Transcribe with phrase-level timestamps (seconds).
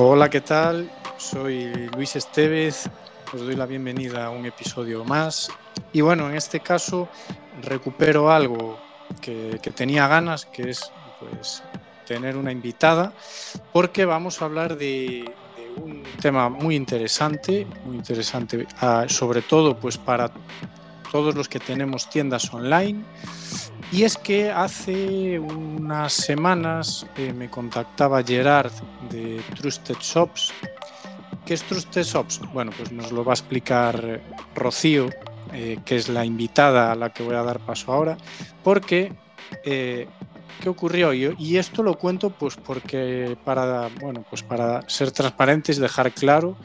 [0.00, 0.88] Hola, ¿qué tal?
[1.16, 2.88] Soy Luis Estevez,
[3.34, 5.50] os doy la bienvenida a un episodio más.
[5.92, 7.08] Y bueno, en este caso
[7.62, 8.78] recupero algo
[9.20, 11.64] que, tenía ganas, que es pues,
[12.06, 13.12] tener una invitada,
[13.72, 15.34] porque vamos a hablar de,
[15.78, 20.30] un tema muy interesante, muy interesante, ah, sobre todo pues para
[21.10, 23.02] todos los que tenemos tiendas online.
[23.90, 28.72] Y es que hace unas semanas eh, me contactaba Gerard
[29.10, 30.52] de Trusted Shops.
[31.46, 32.40] ¿Qué es Trusted Shops?
[32.52, 34.20] Bueno, pues nos lo va a explicar
[34.54, 35.08] Rocío,
[35.54, 38.18] eh, que es la invitada a la que voy a dar paso ahora,
[38.62, 39.14] porque
[39.64, 40.06] eh,
[40.60, 41.14] ¿qué ocurrió?
[41.14, 46.58] Y, y, esto lo cuento pues porque para, bueno, pues para ser transparentes dejar claro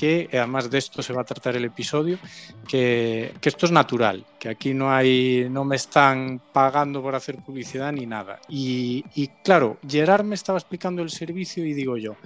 [0.00, 2.18] que además de esto se va a tratar el episodio,
[2.66, 7.92] que, esto es natural, que aquí no hay, no me están pagando por hacer publicidad
[7.92, 8.40] ni nada.
[8.48, 9.04] Y,
[9.44, 12.16] claro, Gerard me estaba explicando el servicio y digo yo,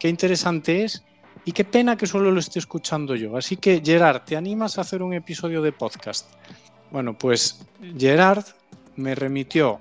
[0.00, 1.04] qué interesante es
[1.44, 3.36] y qué pena que solo lo esté escuchando yo.
[3.36, 6.28] Así que Gerard, ¿te animas a hacer un episodio de podcast?
[6.90, 7.64] Bueno, pues
[7.96, 8.44] Gerard
[8.96, 9.78] me remitió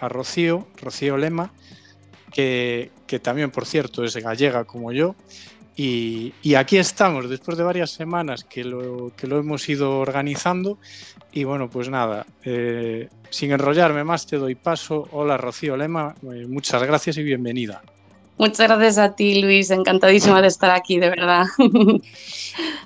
[0.00, 1.52] a Rocío, Rocío Lema,
[2.32, 5.14] que, que también, por cierto, es gallega como yo,
[5.78, 10.78] y, aquí estamos, después de varias semanas que lo, que lo hemos ido organizando.
[11.32, 15.06] Y bueno, pues nada, eh, sin enrollarme más, te doy paso.
[15.12, 17.82] Hola Rocío Lema, eh, muchas gracias y bienvenida.
[18.38, 19.70] Muchas gracias a ti, Luis.
[19.70, 21.44] Encantadísima de estar aquí, de verdad.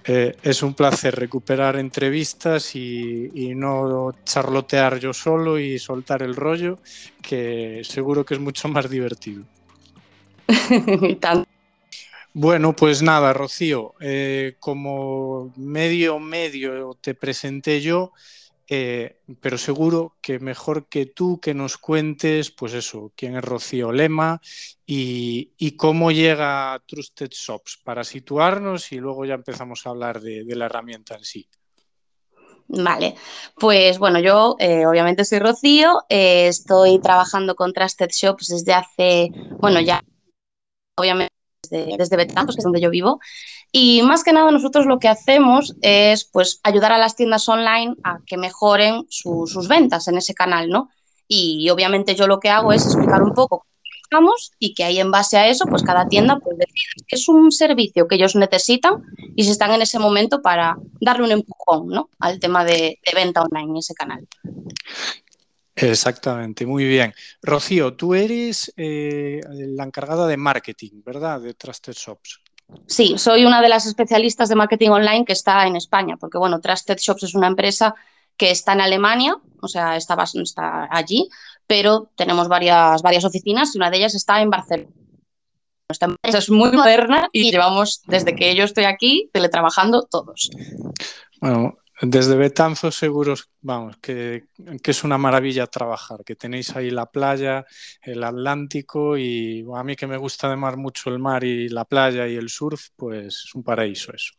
[0.06, 6.34] Eh, es un placer recuperar entrevistas y, y, no charlotear yo solo y soltar el
[6.34, 6.78] rollo,
[7.22, 9.44] que seguro que es mucho más divertido.
[11.02, 11.46] y tanto.
[12.32, 18.12] Bueno, pues nada, Rocío, eh, como medio medio te presenté yo,
[18.68, 23.90] eh, pero seguro que mejor que tú que nos cuentes, pues eso, quién es Rocío
[23.90, 24.40] Lema
[24.86, 30.44] y, cómo llega a Trusted Shops para situarnos y luego ya empezamos a hablar de,
[30.54, 31.48] la herramienta en sí.
[32.68, 33.16] Vale,
[33.56, 39.80] pues bueno, yo eh, obviamente soy Rocío, estoy trabajando con Trusted Shops desde hace, bueno,
[39.80, 40.00] ya
[40.96, 41.39] obviamente
[41.70, 43.20] desde, desde que es donde yo vivo.
[43.72, 47.94] Y más que nada nosotros lo que hacemos es pues, ayudar a las tiendas online
[48.02, 50.90] a que mejoren sus ventas en ese canal, ¿no?
[51.28, 53.64] Y obviamente yo lo que hago es explicar un poco
[54.58, 57.52] y que ahí en base a eso, pues cada tienda pues decida que es un
[57.52, 59.02] servicio que ellos necesitan
[59.36, 62.08] y si están en ese momento para darle un empujón, ¿no?
[62.18, 64.26] Al tema de, de venta online en ese canal.
[65.80, 67.14] Exactamente, muy bien.
[67.42, 71.40] Rocío, tú eres eh, la encargada de marketing, ¿verdad?
[71.40, 72.40] De Trusted Shops.
[72.86, 76.60] Sí, soy una de las especialistas de marketing online que está en España, porque bueno,
[76.60, 77.94] Trusted Shops es una empresa
[78.36, 81.28] que está en Alemania, o sea, está, está allí,
[81.66, 84.90] pero tenemos varias, varias oficinas y una de ellas está en Barcelona.
[85.88, 90.50] Esta empresa es muy moderna y llevamos desde que yo estoy aquí teletrabajando todos.
[91.40, 94.44] Bueno, desde Betanzos seguros, vamos, que,
[94.82, 97.66] es una maravilla trabajar, que tenéis ahí la playa,
[98.02, 102.26] el Atlántico y a mí que me gusta además mucho el mar y la playa
[102.26, 104.34] y el surf, pues es un paraíso eso.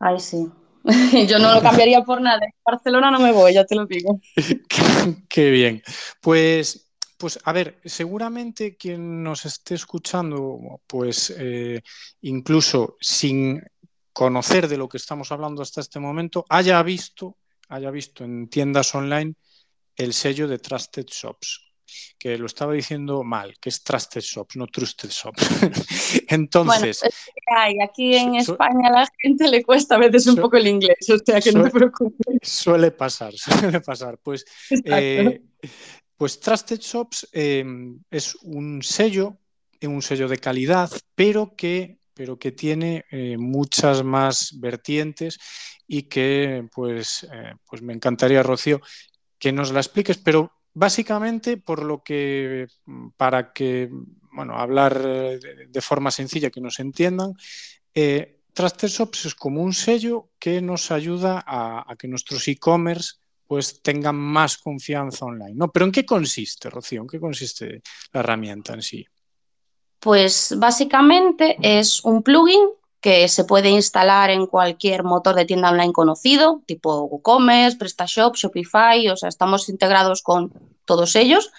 [0.00, 0.50] Ay, sí.
[1.28, 2.40] Yo no lo cambiaría por nada.
[2.64, 4.20] Barcelona no me voy, ya te lo digo.
[5.28, 5.82] qué, bien.
[6.20, 11.80] Pues, pues a ver, seguramente quien nos esté escuchando, pues eh,
[12.20, 13.62] incluso sin
[14.14, 17.36] conocer de lo que estamos hablando hasta este momento, haya visto,
[17.68, 19.34] haya visto en tiendas online
[19.96, 21.60] el sello de Trusted Shops,
[22.16, 25.42] que lo estaba diciendo mal, que es Trusted Shops, no Trusted Shops.
[26.28, 27.00] Entonces.
[27.02, 31.10] Bueno, aquí en España a la gente le cuesta a veces un poco el inglés,
[31.10, 32.38] o sea que no te preocupes.
[32.40, 34.18] Suele pasar, suele pasar.
[34.18, 35.42] Pues, eh,
[36.16, 37.64] pues Trusted Shops eh,
[38.10, 39.38] es un sello,
[39.82, 45.38] un sello de calidad, pero que pero que tiene eh, muchas más vertientes
[45.86, 48.80] y que pues, eh, pues me encantaría, Rocío,
[49.38, 53.90] que nos la expliques, pero básicamente por lo que, mm, para que,
[54.32, 55.38] bueno, hablar eh,
[55.68, 57.34] de, forma sencilla, que nos entiendan,
[57.94, 63.14] eh, Shops es como un sello que nos ayuda a, a que nuestros e-commerce
[63.46, 65.54] pues tengan más confianza online.
[65.54, 65.70] ¿no?
[65.70, 67.02] Pero ¿en qué consiste, Rocío?
[67.02, 67.82] ¿En qué consiste
[68.12, 69.06] la herramienta en sí?
[70.04, 72.60] Pues básicamente es un plugin
[73.00, 79.08] que se puede instalar en cualquier motor de tienda online conocido, tipo WooCommerce, PrestaShop, Shopify,
[79.08, 80.52] o sea, estamos integrados con
[80.84, 81.50] todos ellos.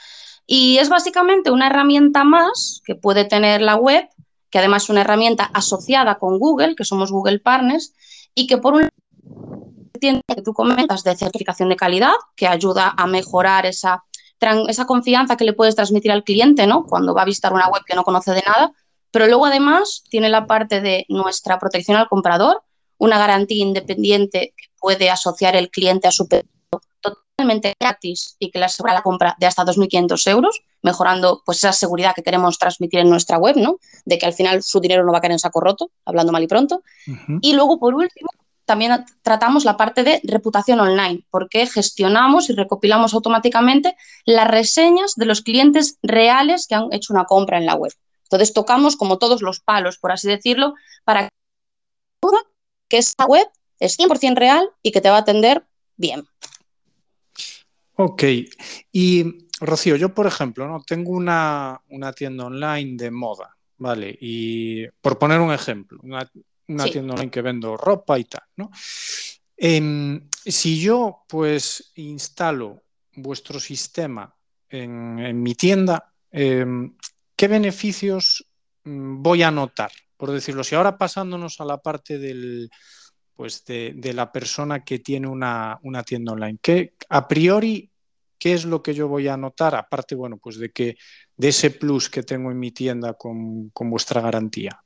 [0.45, 4.07] Y es básicamente una herramienta más que puede tener la web,
[4.51, 7.95] que además es una herramienta asociada con Google, que somos Google Partners,
[8.36, 8.89] y que por un
[10.00, 14.03] tienda que tú comentas de certificación de calidad, que ayuda a mejorar esa
[14.68, 16.86] esa confianza que le puedes transmitir al cliente, ¿no?
[16.86, 18.72] Cuando va a visitar una web que no conoce de nada,
[19.16, 22.64] Pero luego además tiene la parte de nuestra protección al comprador,
[22.98, 26.50] una garantía independiente que puede asociar el cliente a su pedido
[27.00, 31.72] totalmente gratis y que le asegura la compra de hasta 2.500 euros, mejorando pues esa
[31.72, 33.80] seguridad que queremos transmitir en nuestra web, ¿no?
[34.04, 36.44] De que al final su dinero no va a caer en saco roto, hablando mal
[36.44, 36.84] y pronto.
[37.40, 38.30] Y luego, por último,
[38.65, 43.95] también tratamos la parte de reputación online, porque gestionamos y recopilamos automáticamente
[44.25, 47.94] las reseñas de los clientes reales que han hecho una compra en la web.
[48.23, 50.73] Entonces tocamos como todos los palos, por así decirlo,
[51.03, 51.29] para
[52.89, 53.47] que esa web
[53.79, 55.65] es 100% real y que te va a atender
[55.95, 56.25] bien.
[57.95, 58.23] Ok.
[58.91, 60.81] Y Rocío, yo por ejemplo, ¿no?
[60.83, 61.81] tengo una,
[62.15, 64.17] tienda online de moda, ¿vale?
[64.19, 66.29] Y por poner un ejemplo, una,
[66.65, 68.71] tienda online que vendo ropa y tal, ¿no?
[69.57, 72.83] Em, si yo pues instalo
[73.13, 74.35] vuestro sistema
[74.69, 76.95] en, mi tienda, em,
[77.35, 78.45] ¿qué beneficios
[78.83, 79.91] mm, voy a notar?
[80.17, 82.69] Por decirlo, si ahora pasándonos a la parte del,
[83.35, 87.91] pues de, la persona que tiene una, tienda online, ¿qué, a priori,
[88.38, 89.75] ¿qué es lo que yo voy a notar?
[89.75, 90.97] Aparte, bueno, pues de que
[91.38, 94.85] de ese plus que tengo en mi tienda con, con vuestra garantía.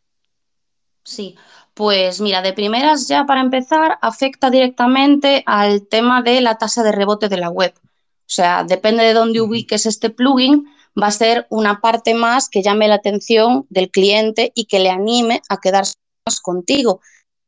[1.09, 1.35] Sí,
[1.73, 6.91] pues mira, de primeras ya para empezar, afecta directamente al tema de la tasa de
[6.91, 7.73] rebote de la web.
[7.81, 10.67] O sea, depende de dónde ubiques este plugin,
[11.01, 14.91] va a ser una parte más que llame la atención del cliente y que le
[14.91, 15.95] anime a quedarse
[16.27, 17.01] más contigo.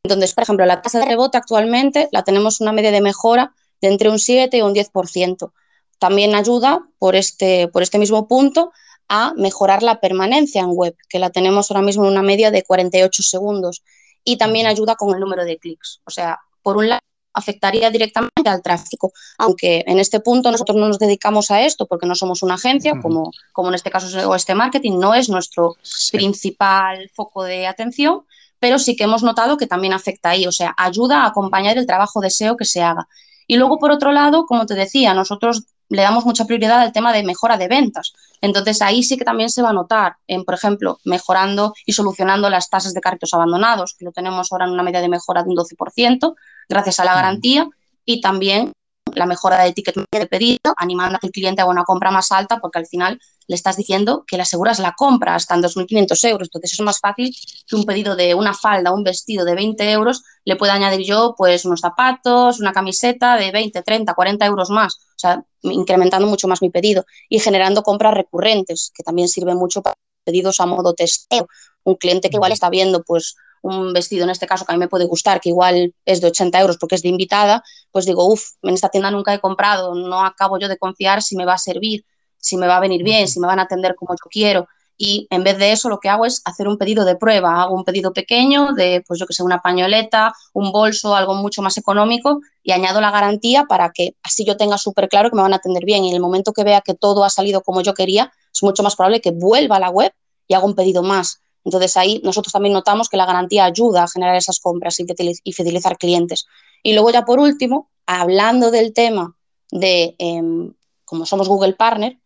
[0.03, 3.89] Entonces, por ejemplo, la tasa de rebote actualmente la tenemos una media de mejora de
[3.89, 5.53] entre un 7 y un 10%.
[5.99, 8.71] También ayuda por este, por este mismo punto
[9.13, 12.63] a mejorar la permanencia en web, que la tenemos ahora mismo en una media de
[12.63, 13.83] 48 segundos.
[14.23, 15.99] Y también ayuda con el número de clics.
[16.05, 17.01] O sea, por un lado,
[17.33, 22.07] afectaría directamente al tráfico, aunque en este punto nosotros no nos dedicamos a esto porque
[22.07, 25.75] no somos una agencia, como, como en este caso este marketing, no es nuestro
[26.11, 28.21] principal foco de atención,
[28.59, 31.85] pero sí que hemos notado que también afecta ahí, o sea, ayuda a acompañar el
[31.85, 33.07] trabajo de SEO que se haga.
[33.47, 37.11] Y luego, por otro lado, como te decía, nosotros le damos mucha prioridad al tema
[37.11, 38.13] de mejora de ventas.
[38.39, 42.49] Entonces, ahí sí que también se va a notar, en, por ejemplo, mejorando y solucionando
[42.49, 45.49] las tasas de carritos abandonados, que lo tenemos ahora en una media de mejora de
[45.49, 46.35] un 12%,
[46.69, 47.67] gracias a la garantía,
[48.05, 48.71] y también
[49.15, 52.31] la mejora de ticket de pedido, animando a que el cliente haga una compra más
[52.31, 56.29] alta, porque al final le estás diciendo que le aseguras la compra hasta en 2.500
[56.29, 56.47] euros.
[56.47, 57.35] Entonces es más fácil
[57.67, 61.35] que un pedido de una falda, un vestido de 20 euros, le pueda añadir yo
[61.37, 64.95] pues unos zapatos, una camiseta de 20, 30, 40 euros más.
[64.95, 69.81] O sea, incrementando mucho más mi pedido y generando compras recurrentes, que también sirve mucho
[69.81, 71.47] para pedidos a modo testeo.
[71.83, 74.79] Un cliente que igual está viendo pues un vestido, en este caso, que a mí
[74.79, 78.25] me puede gustar, que igual es de 80 euros porque es de invitada, pues digo,
[78.25, 81.53] uff, en esta tienda nunca he comprado, no acabo yo de confiar si me va
[81.53, 82.05] a servir,
[82.37, 84.67] si me va a venir bien, si me van a atender como yo quiero.
[85.03, 87.63] Y en vez de eso, lo que hago es hacer un pedido de prueba.
[87.63, 91.63] Hago un pedido pequeño de, pues yo que sé, una pañoleta, un bolso, algo mucho
[91.63, 95.41] más económico y añado la garantía para que así yo tenga súper claro que me
[95.41, 96.05] van a atender bien.
[96.05, 98.83] Y en el momento que vea que todo ha salido como yo quería, es mucho
[98.83, 100.13] más probable que vuelva a la web
[100.47, 101.41] y haga un pedido más.
[101.63, 105.97] Entonces ahí nosotros también notamos que la garantía ayuda a generar esas compras y fidelizar
[105.97, 106.45] clientes.
[106.83, 109.35] Y luego ya por último, hablando del tema
[109.71, 110.73] de, em,
[111.05, 112.17] como somos Google Partner,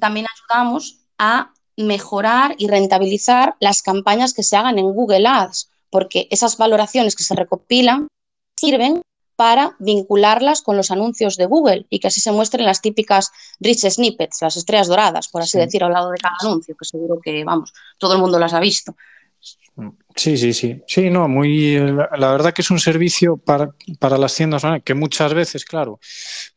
[0.00, 6.28] también ayudamos a mejorar y rentabilizar las campañas que se hagan en Google Ads, porque
[6.30, 8.08] esas valoraciones que se recopilan
[8.58, 9.02] sirven
[9.36, 13.88] para vincularlas con los anuncios de Google y que así se muestren las típicas rich
[13.88, 17.44] snippets, las estrellas doradas, por así decir, al lado de cada anuncio, que seguro que,
[17.44, 18.96] vamos, todo el mundo las ha visto.
[20.14, 20.82] Sí, sí, sí.
[20.86, 21.76] Sí, no, muy.
[21.78, 23.68] La verdad que es un servicio para,
[24.18, 26.00] las tiendas online, que muchas veces, claro,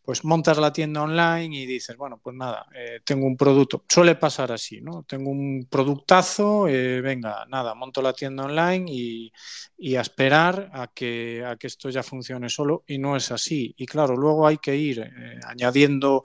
[0.02, 3.84] pues montas la tienda online y dices, bueno, pues nada, eh, tengo un producto.
[3.90, 5.04] Suele pasar así, ¿no?
[5.04, 11.44] Tengo un productazo, eh, venga, nada, monto la tienda online y, a esperar a que,
[11.46, 12.86] a que esto ya funcione solo.
[12.88, 13.74] Y no es así.
[13.78, 16.24] Y claro, luego hay que ir eh, añadiendo,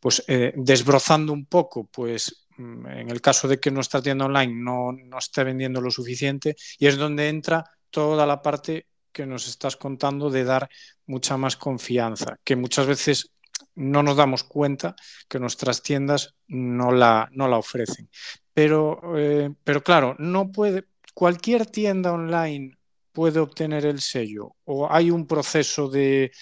[0.00, 5.18] pues desbrozando un poco, pues en el caso de que nuestra tienda online no, no
[5.18, 10.28] esté vendiendo lo suficiente, y es donde entra toda la parte que nos estás contando
[10.30, 10.68] de dar
[11.06, 13.30] mucha más confianza, que muchas veces
[13.76, 14.94] no nos damos cuenta
[15.28, 18.08] que nuestras tiendas no la, no la ofrecen.
[18.52, 22.76] Pero, eh, pero claro, no puede, cualquier tienda online
[23.12, 26.32] puede obtener el sello o hay un proceso de,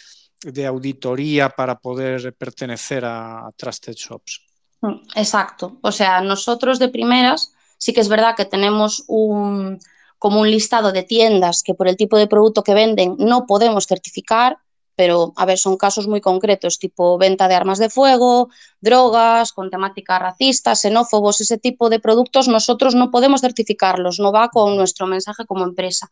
[0.43, 4.52] de auditoría para poder pertenecer a Trusted Shops.
[4.83, 5.79] Mm, exacto.
[5.83, 9.79] O sea, nosotros de primeras sí que es verdad que tenemos un,
[10.19, 13.87] como un listado de tiendas que por el tipo de producto que venden no podemos
[13.87, 14.59] certificar,
[14.95, 19.71] pero a ver, son casos muy concretos, tipo venta de armas de fuego, drogas, con
[19.71, 25.07] temática racista, xenófobos, ese tipo de productos, nosotros no podemos certificarlos, no va con nuestro
[25.07, 26.11] mensaje como empresa.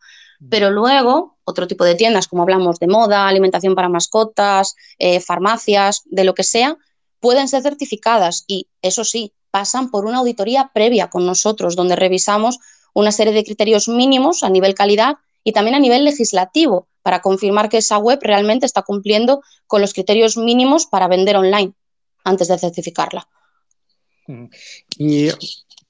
[0.49, 6.01] Pero luego, otro tipo de tiendas, como hablamos de moda, alimentación para mascotas, eh, farmacias,
[6.05, 6.77] de lo que sea,
[7.21, 12.59] pueden ser certificadas y, eso sí, pasan por una auditoría previa con nosotros, donde revisamos
[12.93, 17.69] una serie de criterios mínimos a nivel calidad y también a nivel legislativo para confirmar
[17.69, 21.73] que esa web realmente está cumpliendo con los criterios mínimos para vender online
[22.23, 23.27] antes de certificarla.
[24.27, 24.45] Mm.
[24.97, 25.29] ¿Y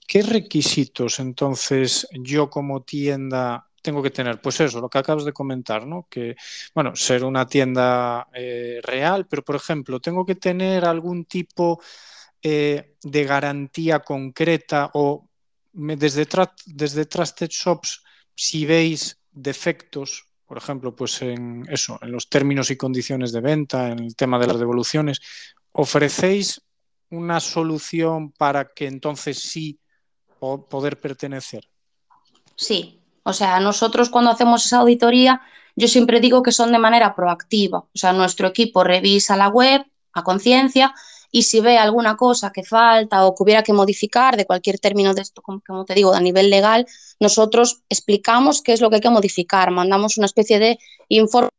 [0.08, 4.40] qué requisitos entonces yo como tienda tengo que tener?
[4.42, 6.08] Pues eso, lo que acabas de comentar, ¿no?
[6.10, 6.36] Que,
[6.74, 11.82] bueno, ser una tienda eh, real, pero por ejemplo, tengo que tener algún tipo
[12.42, 15.28] eh, de garantía concreta o
[15.74, 16.28] desde,
[16.66, 18.04] desde Trusted Shops,
[18.36, 23.90] si veis defectos, por ejemplo, pues en eso, en los términos y condiciones de venta,
[23.90, 25.22] en el tema de las devoluciones,
[25.72, 26.62] ¿ofrecéis
[27.10, 29.80] una solución para que entonces sí
[30.40, 31.70] poder pertenecer?
[32.56, 35.42] Sí, o sea, nosotros cuando hacemos esa auditoría,
[35.76, 37.80] yo siempre digo que son de manera proactiva.
[37.80, 40.94] O sea, nuestro equipo revisa la web a conciencia
[41.32, 45.14] y si ve alguna cosa que falta o que hubiera que modificar de cualquier término
[45.14, 46.86] de esto, como, te digo, a nivel legal,
[47.20, 51.50] nosotros explicamos qué es lo que hay que modificar, mandamos una especie de informe,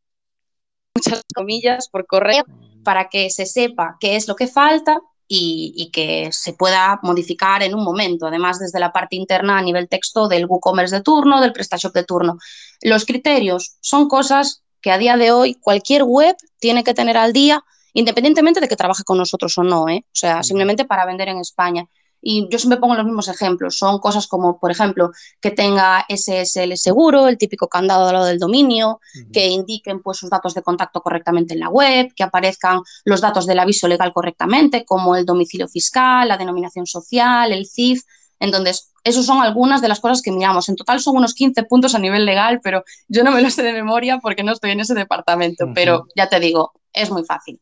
[0.95, 2.45] muchas comillas, por correo,
[2.85, 7.75] para que se sepa qué es lo que falta y, que se pueda modificar en
[7.75, 11.53] un momento, además desde la parte interna a nivel texto del WooCommerce de turno, del
[11.53, 12.39] PrestaShop de turno.
[12.83, 17.33] Los criterios son cosas que a día de hoy cualquier web tiene que tener al
[17.33, 17.65] día
[17.95, 20.05] independientemente de que trabaje con nosotros o no, ¿eh?
[20.07, 21.87] o sea, simplemente para vender en España.
[22.23, 23.77] Y yo siempre pongo los mismos ejemplos.
[23.77, 25.11] Son cosas como, por ejemplo,
[25.41, 29.01] que tenga SSL seguro, el típico candado al lado del dominio,
[29.33, 33.47] que indiquen pues, sus datos de contacto correctamente en la web, que aparezcan los datos
[33.47, 38.05] del aviso legal correctamente, como el domicilio fiscal, la denominación social, el CIF.
[38.39, 40.69] Entonces, esos son algunas de las cosas que miramos.
[40.69, 43.63] En total son unos 15 puntos a nivel legal, pero yo no me lo sé
[43.63, 45.67] de memoria porque no estoy en ese departamento.
[45.75, 47.61] Pero ya te digo, es muy fácil.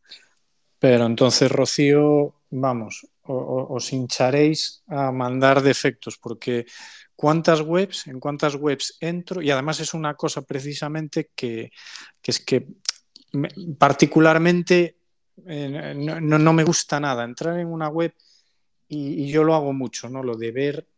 [0.79, 6.67] Pero entonces, Rocío, vamos, os hincharéis a mandar defectos, porque
[7.15, 11.71] cuántas webs, en cuántas webs entro, y además es una cosa precisamente que,
[12.23, 12.67] es que
[13.79, 14.97] particularmente
[15.47, 18.15] eh, no, me gusta nada entrar en una web
[18.89, 20.23] y, yo lo hago mucho, ¿no?
[20.23, 20.89] Lo de ver,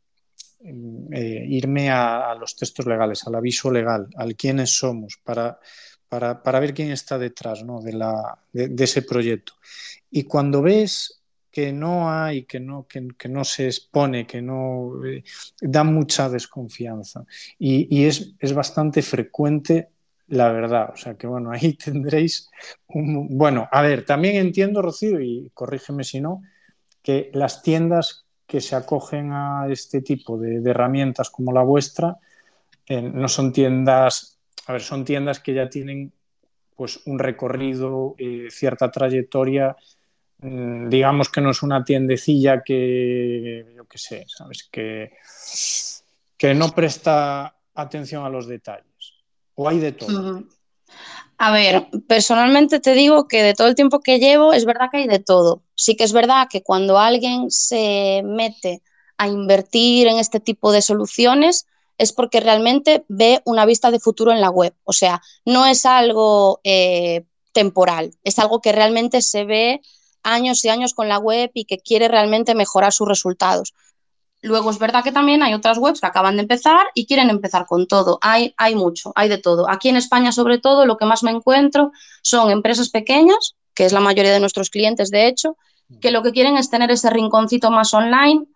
[0.64, 5.58] eh, irme a, los textos legales, al aviso legal, al quiénes somos, para
[6.18, 9.54] para, ver quién está detrás de, la, de, ese proyecto.
[10.10, 11.21] Y cuando ves
[11.52, 15.22] que no hay, que no, que, no se expone, que no eh,
[15.60, 17.24] da mucha desconfianza.
[17.58, 19.90] Y, es, bastante frecuente
[20.28, 20.90] la verdad.
[20.94, 22.50] O sea que bueno, ahí tendréis
[22.88, 23.36] un...
[23.36, 26.42] Bueno, a ver, también entiendo, Rocío, y corrígeme si no,
[27.02, 32.16] que las tiendas que se acogen a este tipo de, herramientas como la vuestra
[32.86, 34.32] eh, no son tiendas
[34.66, 36.12] a ver, son tiendas que ya tienen
[36.76, 39.76] pues un recorrido, eh, cierta trayectoria.
[40.42, 44.68] Mm, digamos que no es una tiendecilla que, yo qué sé, ¿sabes?
[44.70, 45.12] Que,
[46.36, 48.86] que no presta atención a los detalles.
[49.54, 50.42] ¿O hay de todo?
[51.38, 54.98] A ver, personalmente te digo que de todo el tiempo que llevo es verdad que
[54.98, 55.62] hay de todo.
[55.74, 58.82] Sí que es verdad que cuando alguien se mete
[59.18, 61.66] a invertir en este tipo de soluciones,
[61.98, 64.74] es porque realmente ve una vista de futuro en la web.
[64.84, 69.82] O sea, no es algo eh, temporal, es algo que realmente se ve
[70.22, 73.74] años y años con la web y que quiere realmente mejorar sus resultados.
[74.40, 77.66] Luego es verdad que también hay otras webs que acaban de empezar y quieren empezar
[77.66, 78.18] con todo.
[78.22, 79.70] Hay, hay mucho, hay de todo.
[79.70, 83.92] Aquí en España, sobre todo, lo que más me encuentro son empresas pequeñas, que es
[83.92, 85.56] la mayoría de nuestros clientes, de hecho,
[86.00, 88.46] que lo que quieren es tener ese rinconcito más online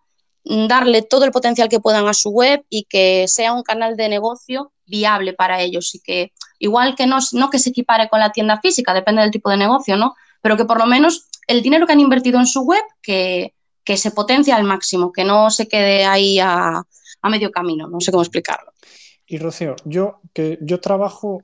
[0.67, 4.09] darle todo el potencial que puedan a su web y que sea un canal de
[4.09, 8.31] negocio viable para ellos y que igual que no, no que se equipare con la
[8.31, 10.15] tienda física, depende del tipo de negocio, ¿no?
[10.41, 13.53] Pero que por lo menos el dinero que han invertido en su web que,
[13.95, 16.83] se potencie al máximo, que no se quede ahí a,
[17.23, 18.71] medio camino, no sé cómo explicarlo.
[19.25, 21.43] Y Rocío, yo, que yo trabajo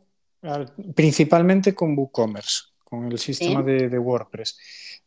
[0.95, 4.57] principalmente con WooCommerce, con el sistema de, de WordPress.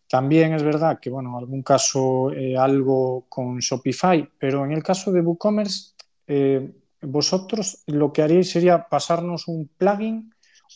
[0.09, 4.83] También es verdad que, bueno, en algún caso eh, algo con Shopify, pero en el
[4.83, 5.95] caso de WooCommerce,
[6.29, 6.71] eh,
[7.03, 10.33] vosotros lo que haríais sería pasarnos un plugin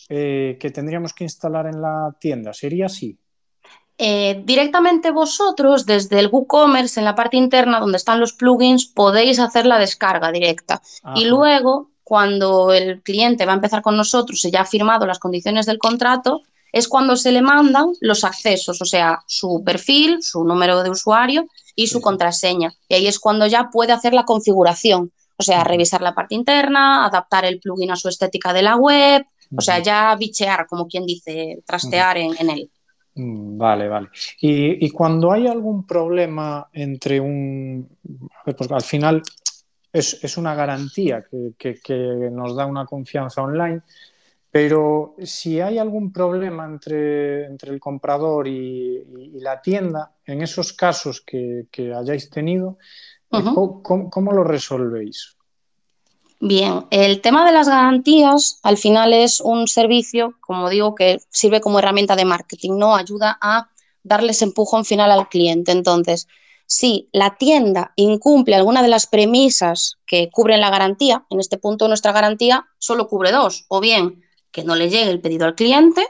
[0.08, 2.52] eh, que tendríamos que instalar en la tienda.
[2.52, 3.18] ¿Sería así?
[4.44, 9.66] Directamente vosotros, desde el WooCommerce, en la parte interna donde están los plugins, podéis hacer
[9.66, 10.80] la descarga directa.
[11.14, 15.18] Y luego, cuando el cliente va a empezar con nosotros y ya ha firmado las
[15.18, 16.42] condiciones del contrato,
[16.72, 21.46] es cuando se le mandan los accesos, o sea, su perfil, su número de usuario
[21.74, 22.72] y su contraseña.
[22.88, 27.06] Y ahí es cuando ya puede hacer la configuración, o sea, revisar la parte interna,
[27.06, 29.24] adaptar el plugin a su estética de la web,
[29.56, 32.70] o sea, ya bichear, como quien dice, trastear en, él.
[33.20, 34.08] Mm, vale, vale.
[34.40, 37.88] Y, cuando hay algún problema entre un...
[38.44, 39.22] Pues al final
[39.92, 41.24] es, una garantía
[41.58, 43.82] que, nos da una confianza online,
[44.50, 51.20] pero si hay algún problema entre, entre el comprador y, la tienda, en esos casos
[51.20, 52.78] que, hayáis tenido,
[53.30, 55.36] ¿cómo, lo resolvéis?
[56.42, 61.60] Bien, el tema de las garantías al final es un servicio, como digo, que sirve
[61.60, 62.96] como herramienta de marketing, ¿no?
[62.96, 63.68] Ayuda a
[64.02, 65.70] darles empujón final al cliente.
[65.72, 66.28] Entonces,
[66.64, 71.88] si la tienda incumple alguna de las premisas que cubren la garantía, en este punto
[71.88, 76.06] nuestra garantía solo cubre dos, o bien que no le llegue el pedido al cliente,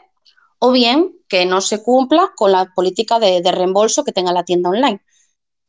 [0.61, 4.45] o bien que no se cumpla con la política de, de reembolso que tenga la
[4.45, 5.03] tienda online.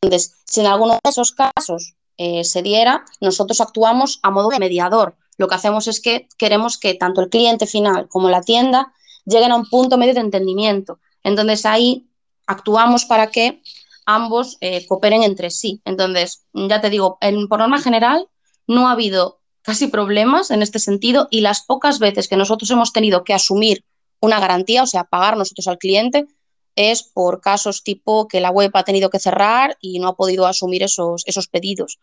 [0.02, 4.60] Entonces, si en alguno de esos casos eh, se diera, nosotros actuamos a modo de
[4.60, 5.16] mediador.
[5.40, 8.94] Lo que hacemos es que queremos que tanto el cliente final como la tienda
[9.26, 11.00] lleguen a un punto medio de entendimiento.
[11.24, 12.08] Entonces ahí
[12.46, 13.64] actuamos para que
[14.06, 15.82] ambos eh, cooperen entre sí.
[15.84, 17.18] Entonces, ya te digo,
[17.50, 18.28] por norma general
[18.68, 22.94] no ha habido casi problemas en este sentido y las pocas veces que nosotros hemos
[22.94, 23.84] tenido que asumir
[24.20, 26.28] una garantía, o sea, pagar nosotros al cliente,
[26.76, 30.46] es por casos tipo que la web ha tenido que cerrar y no ha podido
[30.46, 32.00] asumir esos, esos pedidos.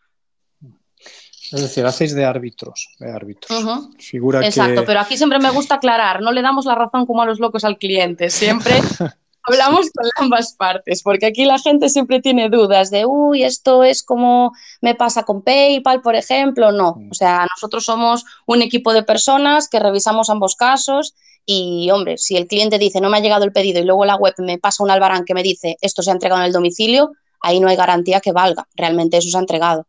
[1.52, 3.64] Es decir, hacéis de árbitros, de árbitros.
[3.98, 7.26] Figura Exacto, pero aquí siempre me gusta aclarar, no le damos la razón como a
[7.26, 8.74] los locos al cliente, siempre
[9.48, 14.02] hablamos con ambas partes, porque aquí la gente siempre tiene dudas de, uy, esto es
[14.02, 16.72] como me pasa con PayPal, por ejemplo.
[16.72, 17.10] No, mm.
[17.10, 21.14] o sea, nosotros somos un equipo de personas que revisamos ambos casos
[21.44, 24.16] y, hombre, si el cliente dice no me ha llegado el pedido y luego la
[24.16, 27.12] web me pasa un albarán que me dice esto se ha entregado en el domicilio,
[27.40, 29.86] ahí no hay garantía que valga, realmente eso se ha entregado.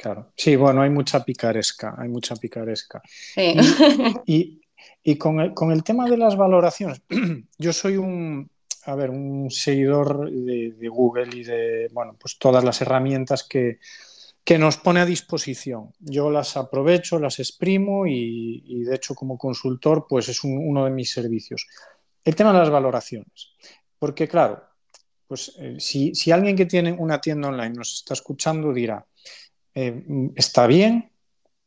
[0.00, 0.32] Claro.
[0.34, 3.02] Sí, bueno, hay mucha picaresca, hay mucha picaresca.
[4.24, 4.62] Y,
[5.18, 7.02] con, el, tema de las valoraciones,
[7.58, 8.50] yo soy un,
[8.84, 13.78] a ver, un seguidor de, Google y de, bueno, pues todas las herramientas que,
[14.58, 15.92] nos pone a disposición.
[15.98, 21.12] Yo las aprovecho, las exprimo y, de hecho como consultor, pues es uno de mis
[21.12, 21.66] servicios.
[22.24, 23.52] El tema de las valoraciones,
[23.98, 24.64] porque claro,
[25.28, 29.06] pues eh, si, si alguien que tiene una tienda online nos está escuchando dirá,
[29.74, 31.10] eh, está bien.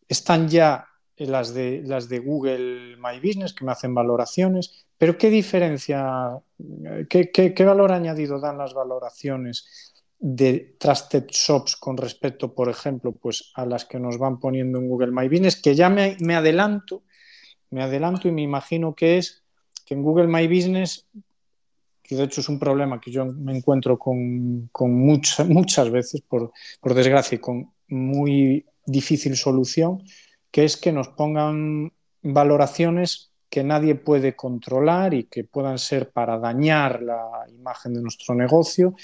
[0.08, 0.88] Están ya
[1.18, 6.40] las de, las de Google My Business que me hacen valoraciones, pero ¿qué diferencia,
[7.10, 13.66] qué, valor añadido dan las valoraciones de Trusted Shops con respecto, por ejemplo, pues a
[13.66, 15.62] las que nos van poniendo en Google My Business?
[15.62, 17.04] Que ya me, adelanto,
[17.70, 19.44] me adelanto y me imagino que es
[19.86, 21.08] que en Google My Business
[22.02, 26.52] que de hecho es un problema que yo me encuentro con, muchas, muchas veces, por,
[26.82, 30.04] por desgracia, con muy difícil solución,
[30.52, 36.40] que es que nos pongan valoraciones que nadie puede controlar y que puedan ser para
[36.40, 38.96] dañar la imagen de nuestro negocio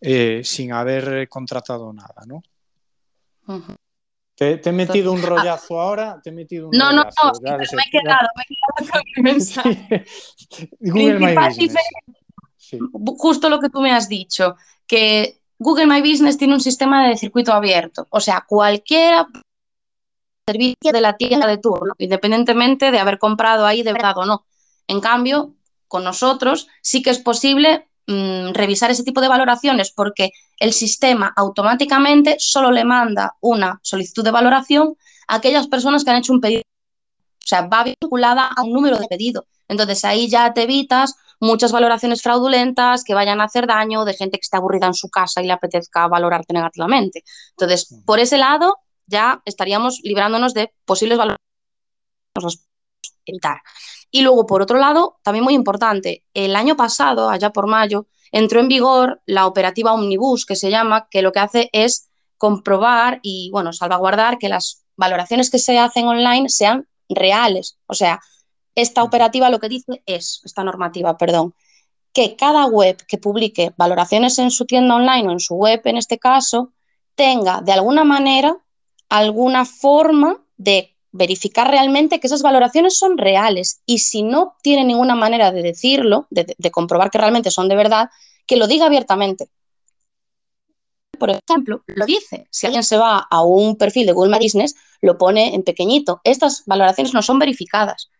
[0.00, 2.42] eh, sin haber contratado nada, ¿no?
[4.36, 6.20] ¿Te, he metido un rollazo ahora?
[6.22, 9.22] Te he metido un no, no, no, me he quedado, me he quedado con mi
[9.32, 10.04] mensaje.
[10.78, 11.76] Google My Business.
[13.18, 14.56] Justo lo que tú me has dicho,
[14.86, 19.26] que Google My Business tiene un sistema de circuito abierto, o sea, cualquier
[20.46, 24.46] servicio de la tienda de turno, independientemente de haber comprado ahí de verdad o no.
[24.86, 25.54] En cambio,
[25.88, 31.32] con nosotros sí que es posible mm, revisar ese tipo de valoraciones porque el sistema
[31.36, 36.40] automáticamente solo le manda una solicitud de valoración a aquellas personas que han hecho un
[36.40, 36.62] pedido.
[36.62, 39.46] O sea, va vinculada a un número de pedido.
[39.68, 44.38] Entonces ahí ya te evitas muchas valoraciones fraudulentas que vayan a hacer daño de gente
[44.38, 47.24] que está aburrida en su casa y le apetezca valorarte negativamente.
[47.50, 51.36] Entonces, por ese lado, ya estaríamos librándonos de posibles valores
[53.24, 53.60] evitar.
[54.10, 58.60] Y luego, por otro lado, también muy importante, el año pasado, allá por mayo, entró
[58.60, 63.50] en vigor la operativa Omnibus, que se llama, que lo que hace es comprobar y,
[63.50, 67.78] bueno, salvaguardar que las valoraciones que se hacen online sean reales.
[67.86, 68.20] O sea,
[68.76, 71.54] esta operativa lo que dice es, esta normativa, perdón,
[72.12, 75.96] que cada web que publique valoraciones en su tienda online o en su web, en
[75.96, 76.72] este caso,
[77.14, 78.56] tenga de alguna manera
[79.08, 85.14] alguna forma de verificar realmente que esas valoraciones son reales y si no tiene ninguna
[85.14, 88.10] manera de decirlo, de, comprobar que realmente son de verdad,
[88.46, 89.48] que lo diga abiertamente.
[91.18, 92.46] Por ejemplo, lo dice.
[92.50, 96.20] Si alguien se va a un perfil de Google My Business, lo pone en pequeñito.
[96.24, 98.10] Estas valoraciones no son verificadas.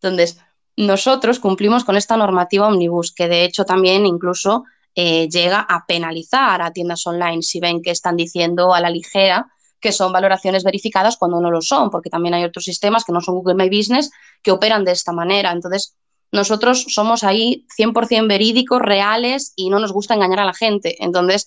[0.00, 0.38] Entonces,
[0.76, 6.62] nosotros cumplimos con esta normativa omnibus, que de hecho también incluso eh, llega a penalizar
[6.62, 9.46] a tiendas online si ven que están diciendo a la ligera
[9.80, 13.20] que son valoraciones verificadas cuando no lo son, porque también hay otros sistemas que no
[13.20, 14.10] son Google My Business
[14.42, 15.52] que operan de esta manera.
[15.52, 15.94] Entonces,
[16.32, 20.96] nosotros somos ahí 100% verídicos, reales y no nos gusta engañar a la gente.
[21.04, 21.46] Entonces,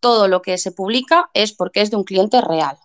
[0.00, 2.76] todo lo que se publica es porque es de un cliente real.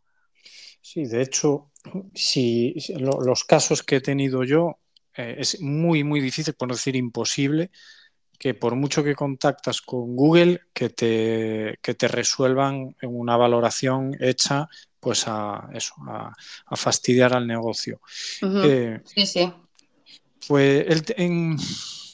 [0.82, 1.72] Sí, de hecho,
[2.14, 4.80] si, los casos que he tenido yo,
[5.16, 7.72] eh, es muy, muy difícil, por no decir imposible,
[8.38, 14.70] que por mucho que contactas con Google, que te, que te resuelvan una valoración hecha
[15.00, 16.34] pues a eso, a,
[16.76, 18.02] fastidiar al negocio.
[18.42, 19.54] Eh, sí, sí.
[20.48, 21.04] Pues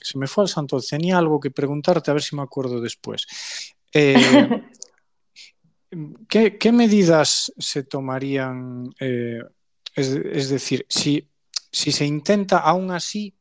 [0.02, 3.26] se me fue al santo, tenía algo que preguntarte, a ver si me acuerdo después.
[3.92, 4.16] Eh,
[6.30, 8.94] ¿qué, medidas se tomarían?
[9.00, 9.42] Eh,
[9.96, 11.28] es, decir, si,
[11.76, 13.36] si se intenta aún así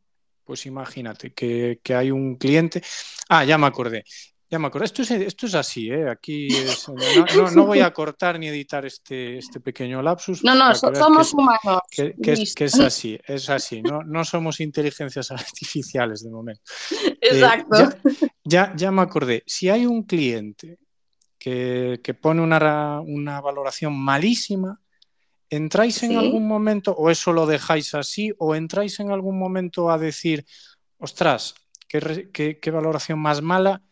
[0.44, 2.82] pues imagínate que, hay un cliente.
[3.28, 4.04] Ah, ya me acordé.
[4.50, 4.84] Ya me acordé.
[4.84, 6.08] Esto es, esto es así, ¿eh?
[6.08, 6.48] Aquí
[7.54, 10.44] no, voy a cortar ni editar este, este pequeño lapsus.
[10.44, 11.80] No, no, somos humanos.
[11.90, 13.80] Que, es, así, es así.
[13.82, 16.62] No, no somos inteligencias artificiales de momento.
[16.92, 17.96] Eh, Exacto.
[18.44, 19.42] ya, ya, me acordé.
[19.46, 20.78] Si hay un cliente
[21.38, 24.78] que, pone una, una valoración malísima,
[25.50, 29.98] ¿Entráis en algún momento, o eso lo dejáis así, o entráis en algún momento a
[29.98, 30.44] decir,
[30.98, 31.54] ostras,
[31.88, 33.82] qué, valoración más mala?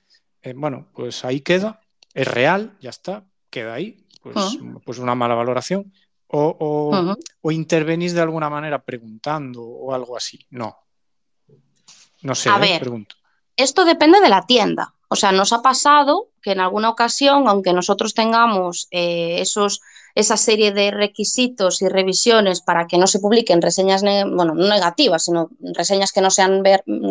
[0.41, 1.81] Eh, bueno, pues ahí queda,
[2.15, 5.93] es real, ya está, queda ahí, pues, pues una mala valoración.
[6.35, 10.47] O, intervenís de alguna manera preguntando o algo así.
[10.51, 10.79] No.
[12.23, 12.81] No sé, a ¿eh?
[12.81, 13.17] pregunto.
[13.57, 14.95] Esto depende de la tienda.
[15.09, 19.81] O sea, nos ha pasado que en alguna ocasión, aunque nosotros tengamos eh, esos
[20.15, 25.25] esa serie de requisitos y revisiones para que no se publiquen reseñas, bueno, no negativas,
[25.25, 26.63] sino reseñas que no sean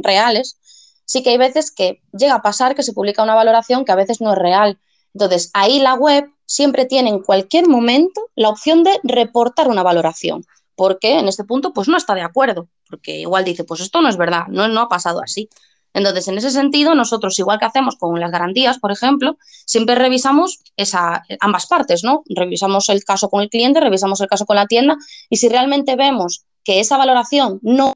[0.03, 0.57] reales,
[1.05, 3.95] sí que hay veces que llega a pasar que se publica una valoración que a
[3.95, 4.79] veces no es real.
[5.13, 10.45] Entonces, ahí la web siempre tiene en cualquier momento la opción de reportar una valoración,
[10.75, 14.09] porque en este punto pues no está de acuerdo, porque igual dice, pues esto no
[14.09, 15.49] es verdad, no, no ha pasado así.
[15.93, 20.59] Entonces, en ese sentido, nosotros, igual que hacemos con las garantías, por ejemplo, siempre revisamos
[20.77, 22.23] esa, ambas partes, ¿no?
[22.29, 24.97] Revisamos el caso con el cliente, revisamos el caso con la tienda
[25.29, 27.93] y si realmente vemos que esa valoración no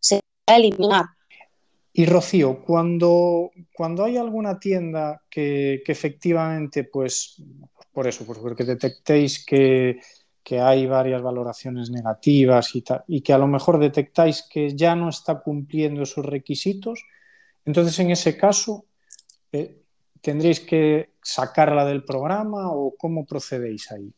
[0.00, 1.04] se va a eliminar.
[1.92, 7.42] Y Rocío, cuando, cuando hay alguna tienda que, que efectivamente, pues,
[7.92, 9.98] por eso, porque detectéis que,
[10.48, 15.10] que hay varias valoraciones negativas y, y que a lo mejor detectáis que ya no
[15.10, 17.04] está cumpliendo esos requisitos,
[17.66, 18.86] entonces en ese caso
[19.52, 19.82] eh,
[20.22, 24.10] tendréis que sacarla del programa o cómo procedéis ahí.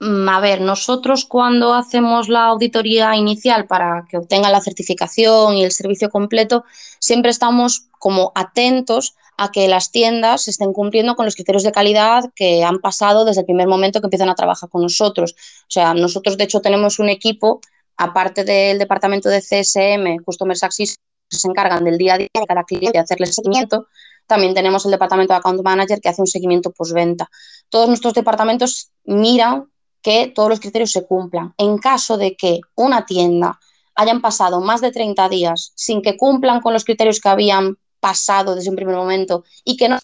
[0.00, 5.64] Mm, a ver, nosotros cuando hacemos la auditoría inicial para que obtenga la certificación y
[5.64, 6.66] el servicio completo,
[6.98, 12.24] siempre estamos como atentos a que las tiendas estén cumpliendo con los criterios de calidad
[12.34, 15.34] que han pasado desde el primer momento que empiezan a trabajar con nosotros.
[15.62, 17.60] O sea, nosotros de hecho tenemos un equipo,
[17.96, 22.46] aparte del departamento de CSM, Customer Success, que se encargan del día a día de
[22.46, 23.88] cada cliente hacerle seguimiento.
[24.26, 27.30] También tenemos el departamento de Account Manager que hace un seguimiento postventa.
[27.68, 29.70] Todos nuestros departamentos miran
[30.02, 31.54] que todos los criterios se cumplan.
[31.58, 33.58] En caso de que una tienda
[33.94, 38.54] hayan pasado más de 30 días sin que cumplan con los criterios que habían pasado
[38.54, 39.98] desde un primer momento y que no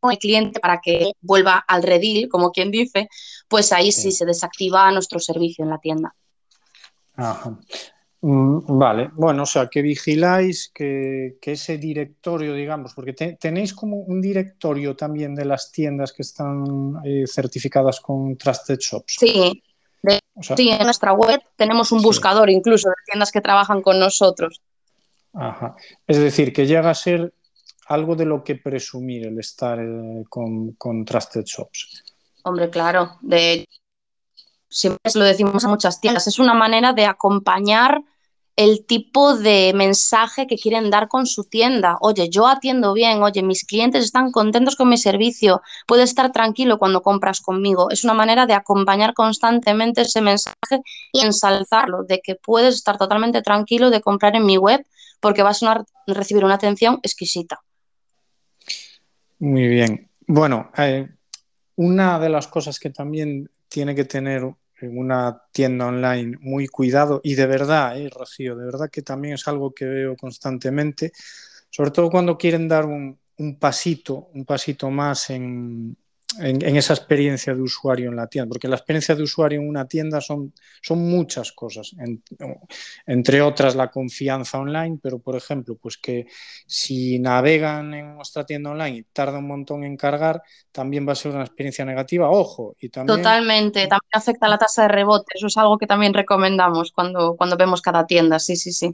[0.00, 3.08] con el cliente para que vuelva al redil, como quien dice,
[3.48, 6.14] pues ahí sí, se desactiva nuestro servicio en la tienda.
[8.22, 14.20] Mm, vale, bueno, o sea, que vigiláis que, ese directorio, digamos, porque tenéis como un
[14.20, 19.16] directorio también de las tiendas que están eh, certificadas con Trusted Shops.
[19.18, 19.62] Sí,
[20.56, 24.60] sí, en nuestra web tenemos un buscador incluso de tiendas que trabajan con nosotros.
[25.32, 25.76] Ajá.
[26.06, 27.32] Es decir, que llega a ser
[27.86, 32.04] algo de lo que presumir el estar eh, con, Trusted Shops.
[32.44, 33.18] Hombre, claro.
[33.20, 33.66] De,
[34.68, 36.26] siempre lo decimos a muchas tiendas.
[36.26, 38.02] Es una manera de acompañar
[38.56, 41.96] el tipo de mensaje que quieren dar con su tienda.
[42.00, 46.78] Oye, yo atiendo bien, oye, mis clientes están contentos con mi servicio, puedes estar tranquilo
[46.78, 47.90] cuando compras conmigo.
[47.90, 53.40] Es una manera de acompañar constantemente ese mensaje y ensalzarlo, de que puedes estar totalmente
[53.42, 54.84] tranquilo de comprar en mi web
[55.20, 57.60] porque vas a recibir una atención exquisita.
[59.38, 60.10] Muy bien.
[60.26, 61.08] Bueno, eh,
[61.76, 64.42] una de las cosas que también tiene que tener
[64.80, 69.34] en una tienda online muy cuidado y de verdad, eh, Rocío, de verdad que también
[69.34, 71.12] es algo que veo constantemente,
[71.70, 73.18] sobre todo cuando quieren dar un,
[73.58, 75.96] pasito, un pasito más en,
[76.38, 79.86] en, esa experiencia de usuario en la tienda, porque la experiencia de usuario en una
[79.86, 81.94] tienda son, son muchas cosas,
[83.06, 86.26] entre otras la confianza online, pero por ejemplo, pues que
[86.66, 91.16] si navegan en nuestra tienda online y tarda un montón en cargar, también va a
[91.16, 92.76] ser una experiencia negativa, ojo.
[92.80, 93.18] Y también...
[93.18, 97.56] Totalmente, también afecta la tasa de rebote, eso es algo que también recomendamos cuando, cuando
[97.56, 98.90] vemos cada tienda, sí, sí, sí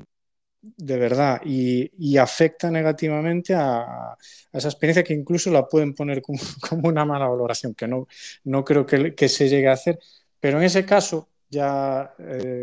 [0.77, 4.17] de verdad y, afecta negativamente a,
[4.53, 6.39] esa experiencia que incluso la pueden poner como,
[6.83, 8.07] una mala valoración, que no,
[8.45, 9.99] no creo que, se llegue a hacer,
[10.41, 12.63] pero en ese caso ya, eh,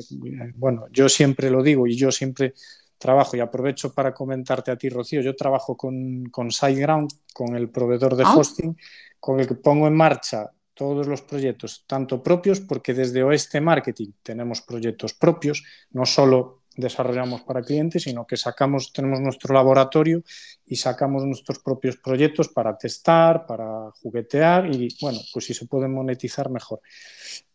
[0.55, 2.53] bueno, yo siempre lo digo y yo siempre
[2.97, 7.69] trabajo y aprovecho para comentarte a ti, Rocío, yo trabajo con, con SiteGround, con el
[7.69, 8.35] proveedor de ah.
[8.35, 8.77] hosting,
[9.19, 14.11] con el que pongo en marcha todos los proyectos, tanto propios, porque desde Oeste Marketing
[14.23, 20.23] tenemos proyectos propios, no solo desarrollamos para clientes, sino que sacamos, tenemos nuestro laboratorio
[20.65, 25.93] y sacamos nuestros propios proyectos para testar, para juguetear y, bueno, pues si se pueden
[25.93, 26.81] monetizar mejor.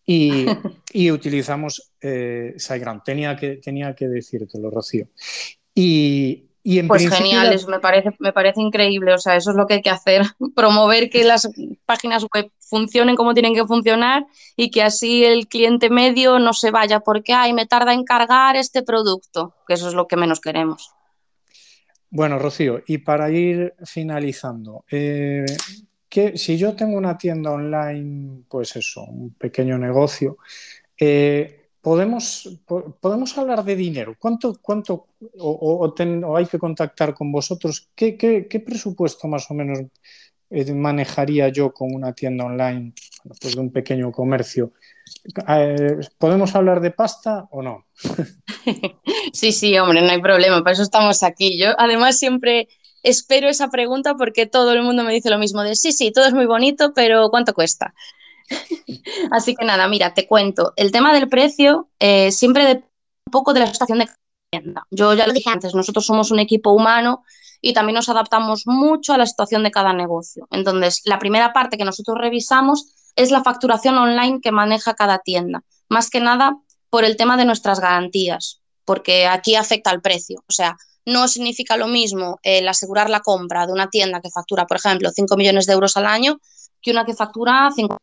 [0.05, 0.47] Y,
[0.93, 3.03] y utilizamos eh, SiteGround.
[3.05, 5.09] Tenía que, tenía que decírtelo, Rocío.
[5.75, 6.48] Y,
[6.87, 9.91] pues genial, me parece, me parece increíble, o sea, eso es lo que hay que
[9.91, 10.23] hacer,
[10.55, 11.49] promover que las
[11.87, 16.71] páginas web funcionen como tienen que funcionar y que así el cliente medio no se
[16.71, 20.41] vaya porque, ay, me tarda en cargar este producto, que eso es lo que menos
[20.41, 20.91] queremos.
[22.11, 25.45] Bueno, Rocío, y para ir finalizando, eh,
[26.09, 30.39] que si yo tengo una tienda online, pues eso, un pequeño negocio,
[30.99, 31.58] eh,
[31.89, 32.47] podemos,
[33.01, 34.15] podemos hablar de dinero.
[34.19, 35.07] ¿Cuánto, cuánto
[35.39, 37.89] o, hay que contactar con vosotros?
[37.95, 39.79] ¿Qué, presupuesto más o menos
[40.51, 42.93] eh, manejaría yo con una tienda online,
[43.41, 44.73] pues de un pequeño comercio?
[45.49, 47.87] Eh, ¿Podemos hablar de pasta o no?
[49.33, 51.59] Sí, sí, hombre, no hay problema, para eso estamos aquí.
[51.59, 52.69] Yo además siempre
[53.03, 56.27] espero esa pregunta porque todo el mundo me dice lo mismo de sí, sí, todo
[56.27, 57.95] es muy bonito, pero ¿cuánto cuesta?
[59.31, 60.73] Así que nada, mira, te cuento.
[60.77, 62.89] El tema del precio eh, siempre depende
[63.27, 64.09] un poco de la situación de
[64.51, 64.87] tienda.
[64.91, 67.25] Yo ya lo dije antes, nosotros somos un equipo humano
[67.61, 70.47] y también nos adaptamos mucho a la situación de cada negocio.
[70.51, 75.63] Entonces, la primera parte que nosotros revisamos es la facturación online que maneja cada tienda.
[75.89, 76.57] Más que nada
[76.89, 80.41] por el tema de nuestras garantías, porque aquí afecta el precio.
[80.49, 84.67] O sea, no significa lo mismo el asegurar la compra de una tienda que factura,
[84.67, 86.39] por ejemplo, 5 millones de euros al año
[86.81, 87.97] que una que factura 5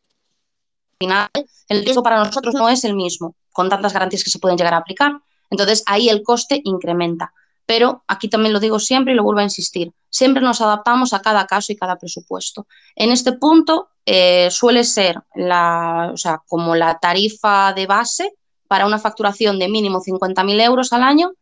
[0.98, 1.28] final
[1.68, 4.74] el riesgo para nosotros no es el mismo, con tantas garantías que se pueden llegar
[4.74, 5.12] a aplicar.
[5.50, 7.32] Entonces ahí el coste incrementa.
[7.66, 11.20] Pero aquí también lo digo siempre y lo vuelvo a insistir, siempre nos adaptamos a
[11.20, 12.68] cada caso y cada presupuesto.
[12.94, 18.32] En este punto eh, suele ser la, o sea, como la tarifa de base
[18.68, 21.32] para una facturación de mínimo 50.000 euros al año,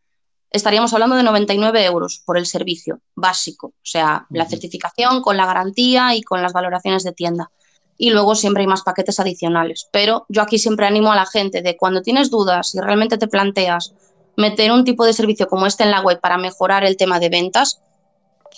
[0.49, 5.45] estaríamos hablando de 99 euros por el servicio básico, o sea, la certificación con la
[5.45, 7.51] garantía y con las valoraciones de tienda
[7.97, 9.87] y luego siempre hay más paquetes adicionales.
[9.91, 13.27] Pero yo aquí siempre animo a la gente de cuando tienes dudas y realmente te
[13.27, 13.93] planteas
[14.37, 17.29] meter un tipo de servicio como este en la web para mejorar el tema de
[17.29, 17.81] ventas,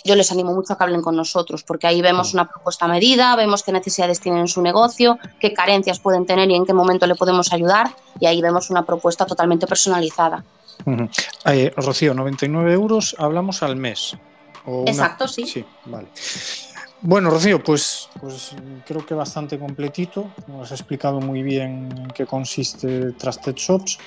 [0.04, 3.36] yo les animo mucho a que hablen con nosotros, porque ahí vemos una propuesta medida,
[3.36, 7.08] vemos qué necesidades tienen en su negocio, qué carencias pueden tener y en qué momento
[7.08, 10.43] le podemos ayudar, y ahí vemos una propuesta totalmente personalizada.
[11.45, 14.15] Eh, Rocío, 99 euros hablamos al mes.
[14.86, 15.45] Exacto, sí.
[15.45, 16.08] Sí, vale.
[17.02, 18.56] Bueno, Rocío, pues, pues
[18.86, 20.30] creo que bastante completito.
[20.48, 24.00] Nos has explicado muy bien en qué consiste Trusted Shops.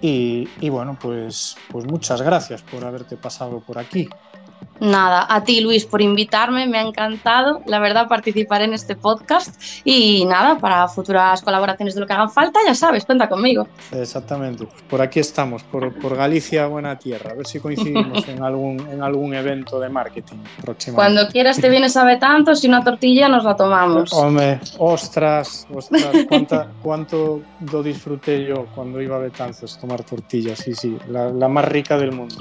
[0.00, 4.08] Y, y bueno, pues, pues muchas gracias por haberte pasado por aquí.
[4.82, 9.54] Nada, a ti Luis por invitarme, me ha encantado, la verdad, participar en este podcast
[9.84, 13.68] y nada, para futuras colaboraciones de lo que hagan falta, ya sabes, cuenta conmigo.
[13.92, 18.80] Exactamente, por aquí estamos, por, por Galicia, buena tierra, a ver si coincidimos en algún,
[18.90, 20.96] en algún evento de marketing próximo.
[20.96, 24.12] Cuando quieras te vienes a Betanzos si una tortilla nos la tomamos.
[24.12, 26.26] Hombre, ostras, ostras,
[26.82, 27.40] cuánto
[27.70, 31.96] lo disfruté yo cuando iba a Betanzos tomar tortillas, sí, sí, la, la más rica
[31.96, 32.34] del mundo.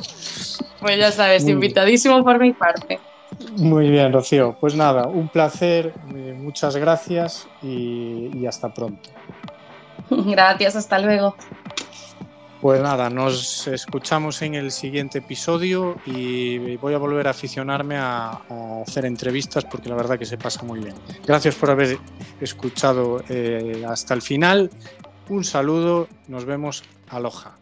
[0.79, 2.99] Pues ya sabes, invitadísimo por mi parte.
[3.57, 4.55] Muy bien, Rocío.
[4.59, 9.09] Pues nada, un placer, eh, muchas gracias y, hasta pronto.
[10.09, 11.35] Gracias, hasta luego.
[12.59, 18.41] Pues nada, nos escuchamos en el siguiente episodio y voy a volver a aficionarme a,
[18.85, 20.95] hacer entrevistas porque la verdad que se pasa muy bien.
[21.25, 21.97] Gracias por haber
[22.39, 24.69] escuchado eh, hasta el final.
[25.29, 26.83] Un saludo, nos vemos.
[27.09, 27.60] Aloha.